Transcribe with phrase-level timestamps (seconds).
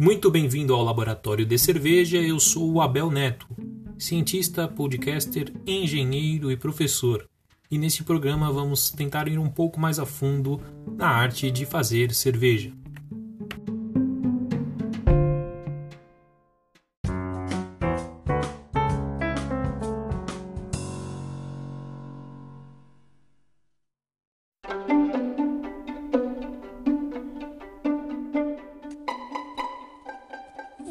[0.00, 2.16] Muito bem-vindo ao Laboratório de Cerveja.
[2.16, 3.46] Eu sou o Abel Neto,
[3.98, 7.28] cientista, podcaster, engenheiro e professor.
[7.70, 10.58] E nesse programa vamos tentar ir um pouco mais a fundo
[10.96, 12.72] na arte de fazer cerveja.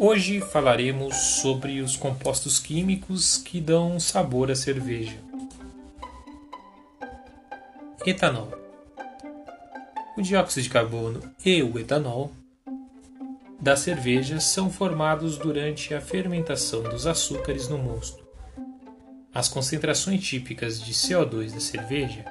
[0.01, 5.17] Hoje falaremos sobre os compostos químicos que dão sabor à cerveja.
[8.05, 8.49] Etanol.
[10.15, 12.31] O dióxido de carbono e o etanol
[13.59, 18.25] da cerveja são formados durante a fermentação dos açúcares no mosto.
[19.33, 22.23] As concentrações típicas de CO2 da cerveja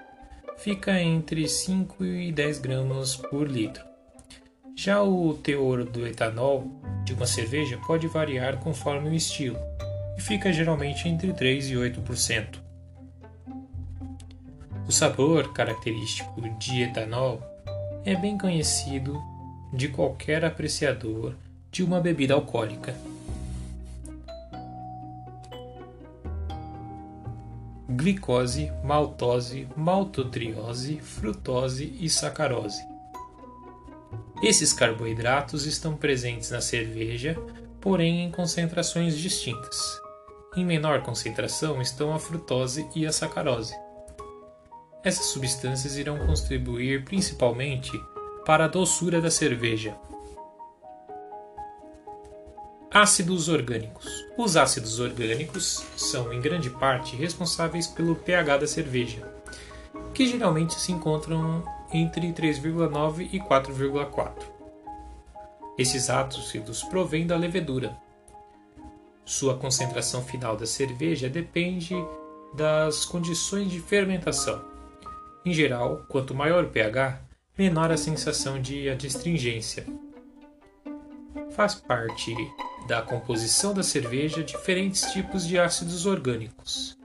[0.57, 3.88] ficam entre 5 e 10 gramas por litro.
[4.81, 6.71] Já o teor do etanol
[7.05, 9.59] de uma cerveja pode variar conforme o estilo
[10.17, 12.61] e fica geralmente entre 3 e 8%.
[14.87, 17.43] O sabor característico de etanol
[18.05, 19.21] é bem conhecido
[19.73, 21.35] de qualquer apreciador
[21.73, 22.95] de uma bebida alcoólica.
[27.89, 32.98] Glicose, maltose, maltotriose, frutose e sacarose.
[34.41, 37.37] Esses carboidratos estão presentes na cerveja,
[37.81, 40.01] porém em concentrações distintas.
[40.57, 43.75] Em menor concentração estão a frutose e a sacarose.
[45.03, 47.91] Essas substâncias irão contribuir principalmente
[48.47, 49.97] para a doçura da cerveja.
[52.93, 54.25] Ácidos orgânicos.
[54.37, 59.29] Os ácidos orgânicos são, em grande parte, responsáveis pelo pH da cerveja,
[60.15, 64.33] que geralmente se encontram entre 3,9 e 4,4.
[65.79, 67.97] Esses ácidos provêm da levedura.
[69.25, 71.95] Sua concentração final da cerveja depende
[72.55, 74.65] das condições de fermentação.
[75.45, 77.21] Em geral, quanto maior o pH,
[77.57, 79.87] menor a sensação de adstringência.
[81.51, 82.35] Faz parte
[82.87, 86.98] da composição da cerveja diferentes tipos de ácidos orgânicos.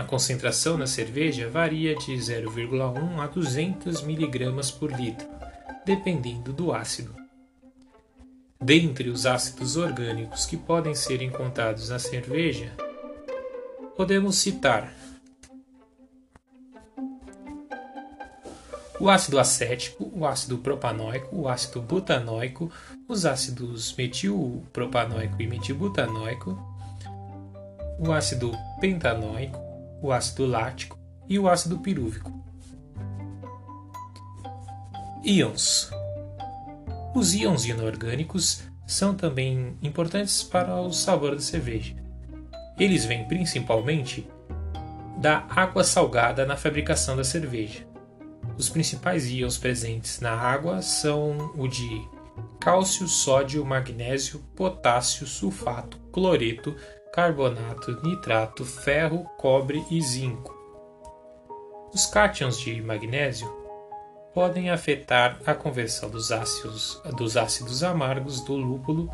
[0.00, 5.28] A concentração na cerveja varia de 0,1 a 200 mg por litro,
[5.84, 7.14] dependendo do ácido.
[8.58, 12.72] Dentre os ácidos orgânicos que podem ser encontrados na cerveja,
[13.94, 14.90] podemos citar
[18.98, 22.72] o ácido acético, o ácido propanóico, o ácido butanóico,
[23.06, 26.58] os ácidos metilpropanoico e metilbutanoico,
[27.98, 28.50] o ácido
[28.80, 29.69] pentanóico,
[30.02, 32.32] o ácido lático e o ácido pirúvico.
[35.24, 35.90] Íons.
[37.14, 41.94] Os íons inorgânicos são também importantes para o sabor da cerveja.
[42.78, 44.26] Eles vêm principalmente
[45.18, 47.86] da água salgada na fabricação da cerveja.
[48.56, 52.08] Os principais íons presentes na água são o de
[52.58, 56.74] cálcio, sódio, magnésio, potássio, sulfato, cloreto,
[57.12, 60.56] carbonato, nitrato, ferro, cobre e zinco.
[61.92, 63.50] Os cátions de magnésio
[64.32, 69.10] podem afetar a conversão dos ácidos, dos ácidos amargos do lúpulo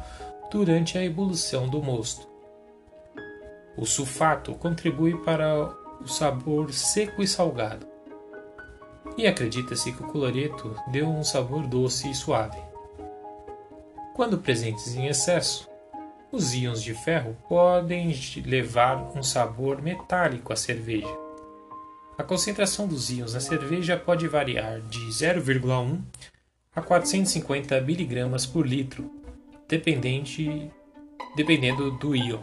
[0.50, 2.28] durante a evolução do mosto.
[3.76, 7.86] O sulfato contribui para o sabor seco e salgado.
[9.16, 12.60] E acredita-se que o cloreto deu um sabor doce e suave.
[14.14, 15.68] Quando presentes em excesso,
[16.36, 18.14] os íons de ferro podem
[18.44, 21.16] levar um sabor metálico à cerveja.
[22.18, 25.98] A concentração dos íons na cerveja pode variar de 0,1
[26.74, 29.10] a 450 mg por litro,
[29.66, 30.70] dependente,
[31.34, 32.42] dependendo do íon.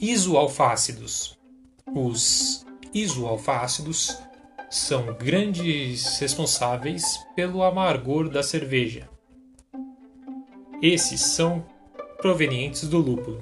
[0.00, 1.38] Isoalfácidos.
[1.86, 4.16] Os isoalfácidos
[4.70, 7.04] são grandes responsáveis
[7.36, 9.09] pelo amargor da cerveja.
[10.82, 11.62] Esses são
[12.22, 13.38] provenientes do lúpulo.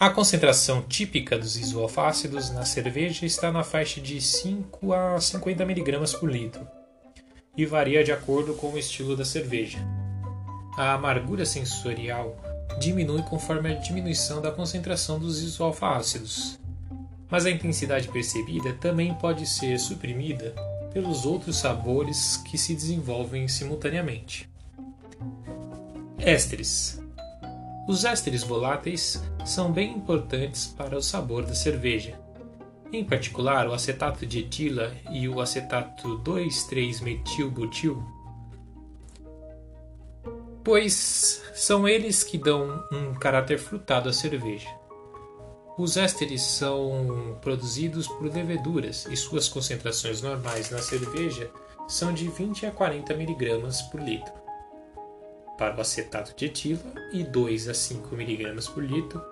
[0.00, 6.18] A concentração típica dos isoalfácidos na cerveja está na faixa de 5 a 50 mg
[6.18, 6.66] por litro
[7.54, 9.78] e varia de acordo com o estilo da cerveja.
[10.78, 12.34] A amargura sensorial
[12.80, 16.58] diminui conforme a diminuição da concentração dos isoalfácidos,
[17.30, 20.54] mas a intensidade percebida também pode ser suprimida
[20.92, 24.48] pelos outros sabores que se desenvolvem simultaneamente.
[26.18, 27.00] Ésteres.
[27.88, 32.16] Os ésteres voláteis são bem importantes para o sabor da cerveja.
[32.92, 37.96] em particular o acetato de etila e o acetato 2,3-metilbutil,
[40.62, 44.68] pois são eles que dão um caráter frutado à cerveja.
[45.78, 51.50] Os ésteres são produzidos por leveduras e suas concentrações normais na cerveja
[51.88, 54.32] são de 20 a 40 mg por litro.
[55.56, 59.22] Para o acetato de etila e 2 a 5 mg por litro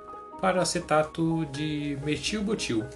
[0.40, 2.86] para o acetato de metilbutil.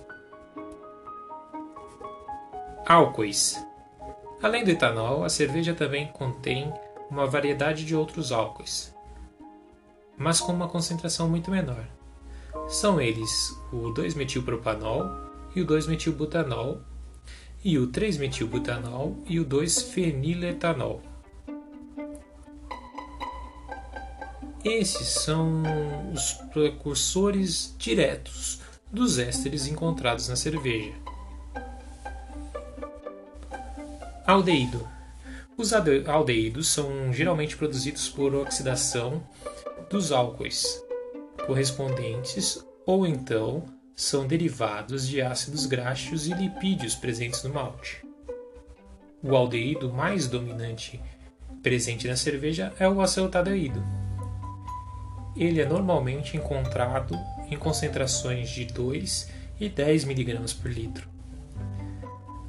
[2.87, 3.62] Álcoois.
[4.43, 6.73] Além do etanol, a cerveja também contém
[7.11, 8.94] uma variedade de outros álcoois,
[10.17, 11.87] mas com uma concentração muito menor.
[12.69, 15.11] São eles o 2-metilpropanol
[15.55, 16.81] e o 2-metilbutanol,
[17.65, 21.01] e o 3-metilbutanol e o 2-feniletanol.
[24.62, 25.62] Esses são
[26.12, 28.61] os precursores diretos
[28.91, 30.93] dos ésteres encontrados na cerveja.
[34.27, 34.87] Aldeído.
[35.56, 39.23] Os aldeídos são geralmente produzidos por oxidação
[39.91, 40.84] dos álcoois
[41.46, 43.64] correspondentes ou então
[43.96, 48.05] são derivados de ácidos graxos e lipídios presentes no malte.
[49.23, 51.00] O aldeído mais dominante
[51.62, 53.82] presente na cerveja é o acetaldeído.
[55.37, 57.19] Ele é normalmente encontrado
[57.50, 61.08] em concentrações de 2 e 10 mg por litro.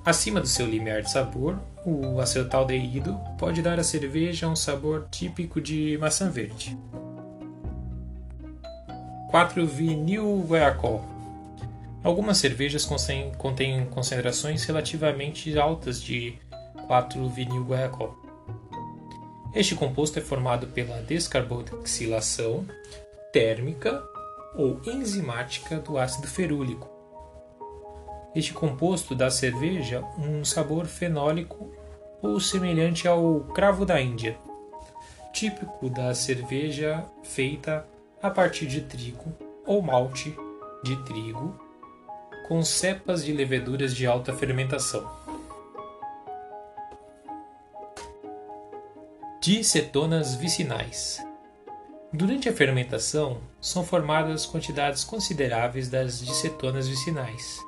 [0.03, 5.59] Acima do seu limiar de sabor, o acetaldeído pode dar à cerveja um sabor típico
[5.59, 6.77] de maçã verde.
[9.35, 11.03] 4 vinil guaiacol.
[12.01, 12.85] Algumas cervejas
[13.37, 16.39] contêm concentrações relativamente altas de
[16.87, 18.15] 4 vinil guaiacol.
[19.53, 22.65] Este composto é formado pela descarboxilação
[23.33, 24.01] térmica
[24.55, 26.89] ou enzimática do ácido ferúlico.
[28.33, 31.75] Este composto dá à cerveja um sabor fenólico
[32.21, 34.37] ou semelhante ao cravo da Índia,
[35.33, 37.85] típico da cerveja feita
[38.25, 39.31] a partir de trigo
[39.67, 40.35] ou malte
[40.83, 41.55] de trigo
[42.47, 45.07] com cepas de leveduras de alta fermentação.
[49.39, 51.23] Dicetonas vicinais.
[52.11, 57.59] Durante a fermentação, são formadas quantidades consideráveis das dicetonas vicinais,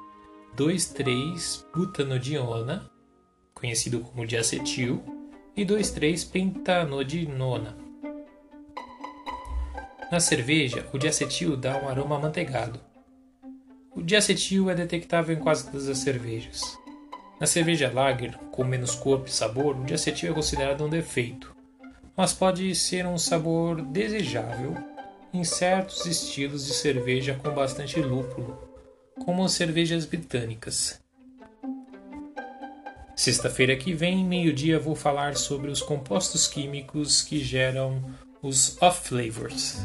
[0.56, 2.90] 2,3-butanodiona,
[3.54, 5.04] conhecido como diacetil,
[5.56, 7.87] e 2,3-pentanodinona
[10.12, 12.80] na cerveja, o diacetil dá um aroma amanteigado.
[13.94, 16.78] O diacetil é detectável em quase todas as cervejas.
[17.40, 21.56] Na cerveja lager, com menos corpo e sabor, o diacetil é considerado um defeito,
[22.16, 24.76] mas pode ser um sabor desejável
[25.34, 28.58] em certos estilos de cerveja com bastante lúpulo,
[29.24, 31.02] como as cervejas britânicas.
[33.16, 38.02] Sexta-feira que vem, meio-dia, vou falar sobre os compostos químicos que geram
[38.42, 39.78] os off-flavors.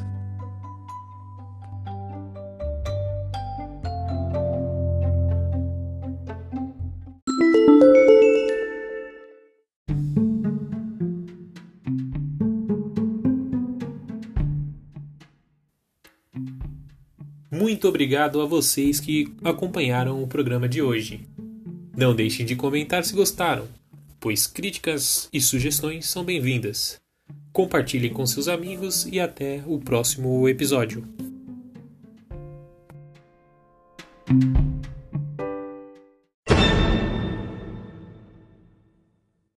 [17.50, 21.28] Muito obrigado a vocês que acompanharam o programa de hoje.
[21.96, 23.68] Não deixem de comentar se gostaram,
[24.18, 27.01] pois críticas e sugestões são bem-vindas.
[27.52, 31.06] Compartilhem com seus amigos e até o próximo episódio.